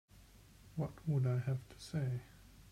[0.77, 2.21] What would I have to say?